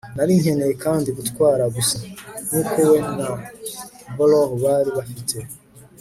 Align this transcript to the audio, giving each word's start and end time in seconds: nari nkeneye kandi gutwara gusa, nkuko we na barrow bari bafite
nari 0.15 0.33
nkeneye 0.41 0.73
kandi 0.83 1.09
gutwara 1.17 1.63
gusa, 1.75 1.97
nkuko 2.45 2.77
we 2.89 2.97
na 3.17 3.27
barrow 4.17 4.49
bari 4.63 4.89
bafite 4.97 5.37